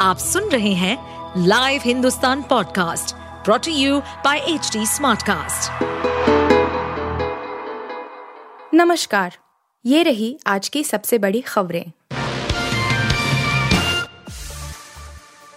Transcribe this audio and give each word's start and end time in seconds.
आप 0.00 0.18
सुन 0.18 0.44
रहे 0.44 0.72
हैं 0.72 1.44
live 1.46 1.80
Hindustan 1.84 2.42
podcast 2.42 3.14
brought to 3.44 3.70
you 3.70 3.98
by 4.00 4.38
H 4.38 4.70
smartcast. 4.76 5.82
नमस्कार, 8.74 9.36
ये 9.86 10.02
रही 10.02 10.38
आज 10.46 10.68
की 10.68 10.84
सबसे 10.84 11.18
बड़ी 11.18 11.40
खबरें। 11.40 11.84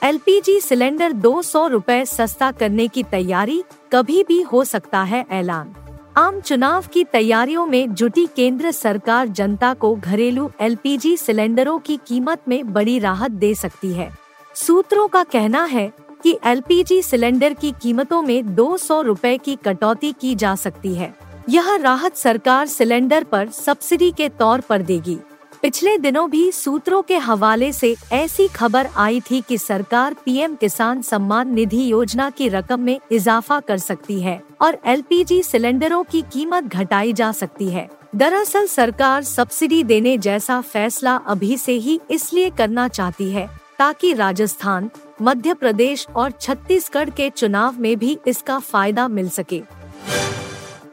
एलपीजी 0.04 0.60
सिलेंडर 0.62 1.12
दो 1.12 1.42
सौ 1.42 1.68
रूपए 1.68 2.06
सस्ता 2.06 2.52
करने 2.52 2.88
की 2.88 3.04
तैयारी 3.04 3.64
कभी 3.94 4.24
भी 4.24 4.42
हो 4.42 4.64
सकता 4.64 5.04
है 5.04 5.26
ऐलान। 5.32 5.74
आम 6.18 6.42
चुनाव 6.42 6.88
की 6.94 7.04
तैयारियों 7.04 7.66
में 7.66 7.94
जुटी 7.94 8.26
केंद्र 8.36 8.72
सरकार 8.72 9.28
जनता 9.28 9.74
को 9.74 9.96
घरेलू 9.96 10.52
एलपीजी 10.62 11.16
सिलेंडरों 11.18 11.80
की 11.80 11.98
कीमत 12.08 12.42
में 12.48 12.74
बड़ी 12.74 13.00
राहत 13.00 13.32
दे 13.32 13.54
सकती 13.54 13.94
है। 13.94 14.23
सूत्रों 14.56 15.08
का 15.08 15.24
कहना 15.24 15.64
है 15.64 15.92
कि 16.24 16.38
एलपीजी 16.46 17.02
सिलेंडर 17.02 17.54
की 17.54 17.74
कीमतों 17.82 18.22
में 18.22 18.54
दो 18.56 18.76
सौ 18.78 19.02
रूपए 19.02 19.38
की 19.38 19.56
कटौती 19.56 20.12
की 20.12 20.34
जा 20.36 20.54
सकती 20.56 20.94
है। 20.96 21.14
यह 21.50 21.76
राहत 21.76 22.18
सरकार 22.18 22.68
सिलेंडर 22.68 23.24
पर 23.24 23.50
सब्सिडी 23.50 24.12
के 24.12 24.28
तौर 24.30 24.62
पर 24.62 24.82
देगी। 24.82 25.18
पिछले 25.62 25.98
दिनों 25.98 26.30
भी 26.30 26.52
सूत्रों 26.52 27.02
के 27.02 27.18
हवाले 27.18 27.72
से 27.74 27.96
ऐसी 28.12 28.48
खबर 28.48 28.90
आई 28.96 29.20
थी 29.22 29.42
कि 29.42 29.58
सरकार 29.58 30.16
पीएम 30.26 30.56
किसान 30.56 31.02
सम्मान 31.02 31.54
निधि 31.54 31.92
योजना 31.92 32.30
की 32.30 32.50
रकम 32.50 32.80
में 32.80 33.00
इजाफा 33.12 33.60
कर 33.60 33.78
सकती 33.78 34.20
है 34.22 34.42
और 34.62 34.78
एलपीजी 34.86 35.42
सिलेंडरों 35.44 36.04
की 36.04 36.22
कीमत 36.34 36.64
घटाई 36.64 37.14
जा 37.14 37.32
सकती 37.32 37.70
है। 37.70 37.90
दरअसल 38.16 38.68
सरकार 38.68 39.24
सब्सिडी 39.24 39.84
देने 39.84 40.18
जैसा 40.18 40.62
फैसला 40.62 41.16
अभी 41.16 41.58
से 41.58 41.74
ही 41.74 42.00
इसलिए 42.12 42.50
करना 42.50 42.88
चाहती 42.88 43.32
है 43.32 43.50
ताकि 43.80 44.14
राजस्थान, 44.14 44.90
मध्य 45.22 45.54
प्रदेश 45.54 46.08
और 46.16 46.32
छत्तीसगढ़ 46.32 47.10
के 47.10 47.30
चुनाव 47.30 47.80
में 47.80 47.98
भी 48.00 48.18
इसका 48.28 48.60
फ़ायदा 48.60 49.08
मिल 49.08 49.30
सके। 49.30 49.62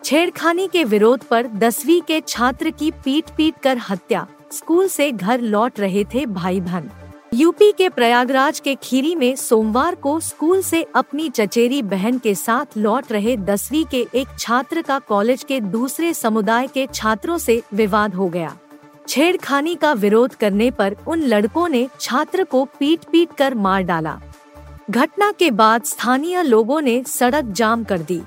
छेड़खानी 0.04 0.66
के 0.68 0.84
विरोध 0.84 1.24
पर 1.24 1.46
दसवीं 1.46 2.00
के 2.02 2.20
छात्र 2.20 2.70
की 2.70 2.90
पीट 3.04 3.30
पीट 3.36 3.58
कर 3.62 3.78
हत्या, 3.90 4.26
स्कूल 4.52 4.88
से 4.88 5.10
घर 5.12 5.40
लौट 5.40 5.80
रहे 5.80 6.04
थे 6.04 6.24
भाई 6.26 6.60
बहन 6.60 6.90
यूपी 7.34 7.70
के 7.72 7.88
प्रयागराज 7.88 8.58
के 8.60 8.74
खीरी 8.74 9.14
में 9.14 9.36
सोमवार 9.36 9.94
को 9.94 10.18
स्कूल 10.20 10.62
से 10.62 10.82
अपनी 10.94 11.28
चचेरी 11.30 11.82
बहन 11.82 12.18
के 12.18 12.34
साथ 12.34 12.76
लौट 12.76 13.12
रहे 13.12 13.36
दसवीं 13.36 13.84
के 13.84 14.06
एक 14.14 14.28
छात्र 14.38 14.82
का 14.82 14.98
कॉलेज 14.98 15.44
के 15.44 15.60
दूसरे 15.60 16.12
समुदाय 16.14 16.66
के 16.66 16.86
छात्रों 16.94 17.38
से 17.38 17.62
विवाद 17.74 18.14
हो 18.14 18.28
गया। 18.28 18.56
छेड़खानी 19.10 19.74
का 19.74 19.92
विरोध 19.92 20.34
करने 20.34 20.70
पर 20.70 20.96
उन 21.06 21.22
लड़कों 21.22 21.68
ने 21.68 21.88
छात्र 22.00 22.44
को 22.44 22.64
पीट 22.64 23.04
पीट 23.04 23.28
कर 23.38 23.54
मार 23.54 23.82
डाला। 23.82 24.20
घटना 24.90 25.32
के 25.32 25.50
बाद 25.50 25.82
स्थानीय 25.82 26.42
लोगों 26.42 26.80
ने 26.80 27.02
सड़क 27.06 27.44
जाम 27.44 27.84
कर 27.84 27.98
दी। 27.98 28.20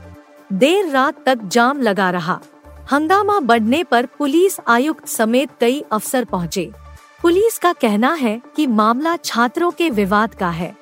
देर 0.53 0.89
रात 0.89 1.23
तक 1.25 1.43
जाम 1.43 1.81
लगा 1.81 2.09
रहा। 2.09 2.39
हंगामा 2.91 3.39
बढ़ने 3.39 3.83
पर 3.83 4.05
पुलिस 4.05 4.57
आयुक्त 4.67 5.07
समेत 5.07 5.49
कई 5.59 5.83
अफसर 5.91 6.25
पहुँचे। 6.25 6.71
पुलिस 7.21 7.57
का 7.57 7.73
कहना 7.73 8.13
है 8.13 8.41
कि 8.55 8.67
मामला 8.67 9.17
छात्रों 9.17 9.71
के 9.71 9.89
विवाद 9.89 10.35
का 10.35 10.49
है। 10.49 10.75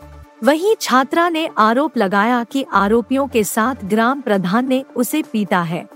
वहीं 0.43 0.75
छात्रा 0.81 1.29
ने 1.29 1.49
आरोप 1.57 1.97
लगाया 1.97 2.43
कि 2.43 2.65
आरोपियों 2.73 3.27
के 3.27 3.43
साथ 3.43 3.85
ग्राम 3.85 4.21
प्रधान 4.21 4.67
ने 4.67 4.83
उसे 4.95 5.21
पीटा 5.21 5.61
है। 5.61 5.87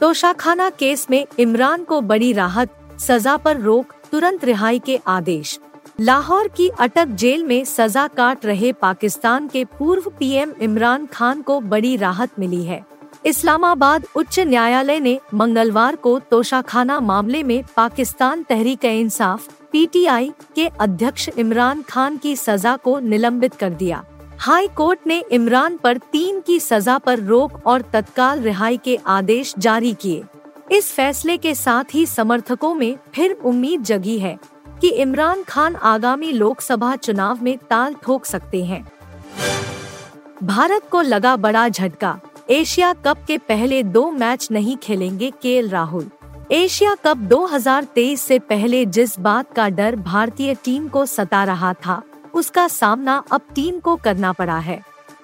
तोशाखाना 0.00 0.70
केस 0.70 1.06
में 1.10 1.26
इमरान 1.38 1.84
को 1.84 2.00
बड़ी 2.00 2.32
राहत, 2.32 2.68
सजा 3.00 3.36
पर 3.36 3.56
रोक, 3.56 3.92
तुरंत 4.12 4.44
रिहाई 4.44 4.78
के 4.78 5.00
आदेश। 5.06 5.60
लाहौर 6.00 6.48
की 6.48 6.68
अटक 6.68 7.06
जेल 7.06 7.44
में 7.44 7.64
सजा 7.64 8.06
काट 8.06 8.46
रहे 8.46 8.72
पाकिस्तान 8.72 9.48
के 9.48 9.64
पूर्व 9.64 10.10
पीएम 10.18 10.52
इमरान 10.60 11.06
खान 11.06 11.42
को 11.42 11.60
बड़ी 11.60 11.96
राहत 11.96 12.30
मिली 12.38 12.64
है। 12.64 12.84
इस्लामाबाद 13.26 14.04
उच्च 14.16 14.40
न्यायालय 14.40 15.00
ने 15.00 15.20
मंगलवार 15.34 15.96
को 15.96 16.18
तोशाखाना 16.18 17.00
मामले 17.00 17.42
में 17.42 17.64
पाकिस्तान 17.76 18.42
तहरीक 18.42 18.84
इंसाफ, 18.84 19.48
पीटीआई 19.72 20.32
के 20.54 20.66
अध्यक्ष 20.80 21.28
इमरान 21.38 21.82
खान 21.82 22.16
की 22.16 22.36
सजा 22.36 22.76
को 22.76 22.98
निलंबित 22.98 23.54
कर 23.54 23.70
दिया। 23.70 24.04
हाई 24.40 24.68
कोर्ट 24.68 24.98
ने 25.06 25.24
इमरान 25.32 25.76
पर 25.76 25.98
तीन 25.98 26.40
की 26.40 26.60
सजा 26.60 26.98
पर 26.98 27.18
रोक 27.18 27.66
और 27.66 27.82
तत्काल 27.82 28.40
रिहाई 28.40 28.76
के 28.76 28.98
आदेश 29.06 29.54
जारी 29.58 29.92
किए। 29.94 30.22
इस 30.72 30.92
फैसले 30.92 31.36
के 31.36 31.54
साथ 31.54 31.94
ही 31.94 32.06
समर्थकों 32.06 32.74
में 32.74 32.96
फिर 33.14 33.32
उम्मीद 33.32 33.82
जगी 33.82 34.18
है 34.18 34.38
कि 34.80 34.88
इमरान 34.88 35.42
खान 35.42 35.76
आगामी 35.76 36.32
लोकसभा 36.32 36.96
चुनाव 36.96 37.42
में 37.42 37.58
ताल 37.58 37.94
ठोक 37.94 38.24
सकते 38.24 38.64
हैं। 38.64 38.84
भारत 40.42 40.88
को 40.90 41.00
लगा 41.00 41.36
बड़ा 41.36 41.68
झटका। 41.68 42.20
एशिया 42.50 42.92
कप 42.92 43.24
के 43.26 43.38
पहले 43.38 43.82
दो 43.82 44.10
मैच 44.10 44.48
नहीं 44.50 44.76
खेलेंगे 44.76 45.30
के 45.42 45.60
राहुल। 45.60 46.10
एशिया 46.52 46.94
कप 46.94 47.16
2023 47.16 48.22
से 48.22 48.38
पहले 48.38 48.86
जिस 48.86 49.20
बात 49.20 49.52
का 49.52 49.68
डर 49.68 49.96
भारतीय 49.96 50.54
टीम 50.54 50.88
को 50.88 51.06
सता 51.06 51.44
रहा 51.44 51.72
था 51.72 52.02
उसका 52.34 52.68
सामना 52.68 53.22
अब 53.32 53.40
टीम 53.54 53.78
को 53.78 53.96
करना 53.96 54.32
पड़ा 54.32 54.58
है। 54.58 54.80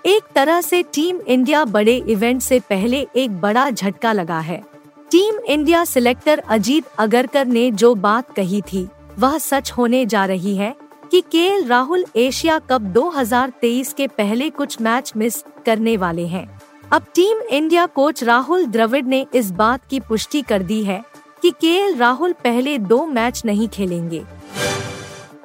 एक 0.07 0.23
तरह 0.35 0.61
से 0.61 0.83
टीम 0.83 1.21
इंडिया 1.21 1.65
बड़े 1.65 1.97
इवेंट 2.09 2.43
से 2.43 2.61
पहले 2.61 3.07
एक 3.17 3.41
बड़ा 3.41 3.71
झटका 3.71 4.13
लगा 4.13 4.39
है। 4.39 4.63
Team 5.11 5.39
India 5.39 5.85
selector 5.85 6.39
Ajit 6.39 6.85
Agarkar 6.99 7.47
ने 7.47 7.71
जो 7.71 7.95
बात 7.95 8.35
कही 8.35 8.61
थी, 8.63 8.87
वह 9.19 9.39
सच 9.39 9.73
होने 9.73 10.07
जा 10.07 10.25
रही 10.25 10.57
है 10.57 10.75
कि 11.11 11.21
के 11.21 11.67
राहुल 11.67 12.05
एशिया 12.17 12.59
कप 12.59 12.81
2023 12.81 13.93
के 13.93 14.07
पहले 14.07 14.51
कुछ 14.51 14.81
मैच 14.81 15.13
मिस 15.17 15.43
करने 15.67 15.97
वाले 15.97 16.27
हैं। 16.27 16.61
अब 16.93 17.03
team 17.15 17.41
India 17.41 17.87
coach 17.87 18.23
Rahul 18.25 18.67
Dravid 18.67 19.05
ने 19.05 19.27
इस 19.35 19.51
बात 19.51 19.87
की 19.91 20.01
पुष्टि 20.01 20.43
कर 20.43 20.63
दी 20.63 20.83
है 20.85 21.05
कि 21.43 21.51
के 21.51 21.95
राहुल 21.95 22.33
पहले 22.33 22.79
दो 22.79 23.07
मैच 23.07 23.43
नहीं 23.45 23.69
खेलेंगे। 23.69 24.23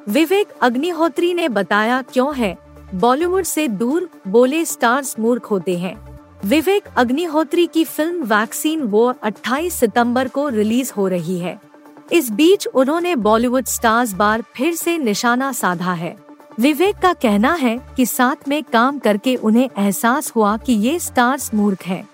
विवेक 0.09 0.47
अग्निहोत्री 0.61 1.33
ने 1.33 1.49
बताया 1.49 2.01
क्यों 2.01 2.35
है? 2.35 2.57
बॉलीवुड 2.95 3.43
से 3.43 3.67
दूर 3.67 4.09
बोले 4.27 4.65
स्टार्स 4.65 5.19
मूर्ख 5.19 5.45
होते 5.45 5.77
हैं। 5.77 6.19
विवेक 6.45 6.83
अग्निहोत्री 6.97 7.67
की 7.67 7.83
फ़िल्म 7.83 8.23
वैक्सीन 8.23 8.81
वो 8.81 9.13
28 9.23 9.73
सितंबर 9.73 10.27
को 10.27 10.49
रिलीज़ 10.49 10.93
हो 10.97 11.07
रही 11.07 11.39
है। 11.39 11.61
इस 12.11 12.31
बीच 12.31 12.67
उन्होंने 12.67 13.15
बॉलीवुड 13.15 13.65
स्टार्स 13.65 14.13
बार 14.13 14.43
फिर 14.55 14.75
से 14.75 14.97
निशाना 14.97 15.51
साधा 15.51 15.93
है। 15.93 16.17
विवेक 16.59 16.95
का 16.95 17.13
कहना 17.13 17.53
है 17.53 17.79
कि 17.97 18.05
साथ 18.05 18.47
में 18.47 18.63
काम 18.63 18.99
करके 18.99 19.35
उन्हें 19.35 19.69
एहसास 19.77 20.31
हुआ 20.35 20.57
कि 20.57 20.73
ये 20.73 20.99
स्टार्स 20.99 21.53
मूर्ख 21.53 21.83
हैं। 21.83 22.09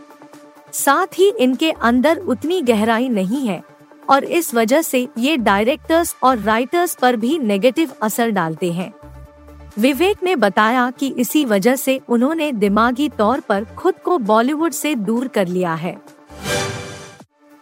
साथ 0.71 1.19
ही 1.19 1.29
इनके 1.29 1.71
अंदर 1.71 2.17
उतनी 2.17 2.61
गहराई 2.61 3.09
नहीं 3.09 3.47
है। 3.47 3.76
और 4.09 4.23
इस 4.23 4.53
वजह 4.53 4.81
से 4.81 5.07
ये 5.17 5.37
डायरेक्टर्स 5.37 6.15
और 6.23 6.37
राइटर्स 6.37 6.95
पर 6.95 7.15
भी 7.15 7.37
नेगेटिव 7.39 7.91
असर 8.01 8.29
डालते 8.29 8.71
हैं। 8.71 8.93
विवेक 9.79 10.23
ने 10.23 10.35
बताया 10.35 10.91
कि 10.91 11.07
इसी 11.07 11.45
वजह 11.45 11.75
से 11.75 11.99
उन्होंने 12.09 12.51
दिमागी 12.51 13.09
तौर 13.09 13.39
पर 13.39 13.65
खुद 13.65 13.95
को 13.95 14.17
बॉलीवुड 14.17 14.71
से 14.71 14.95
दूर 14.95 15.27
कर 15.27 15.47
लिया 15.47 15.73
है। 15.73 15.97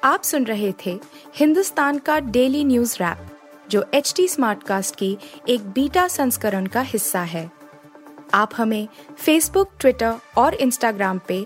आप 0.03 0.23
सुन 0.23 0.43
रहे 0.43 0.73
थे 0.85 0.99
हिंदुस्तान 1.35 1.97
का 1.97 2.19
डेली 2.19 2.63
न्यूज़ 2.63 2.95
रैप, 2.95 3.17
जो 3.69 3.85
एच 3.93 4.13
टी 4.17 4.27
स्मार्ट 4.27 4.63
कास्ट 4.63 4.95
की 4.95 5.17
एक 5.49 5.69
बीटा 5.69 6.07
संस्करण 6.07 6.65
का 6.65 6.81
हिस्सा 6.81 7.21
है। 7.21 7.51
आप 8.33 8.51
हमें 8.57 8.87
फेसबुक 9.17 9.71
ट्विटर 9.79 10.13
और 10.37 10.53
इंस्टाग्राम 10.53 11.19
पे 11.27 11.45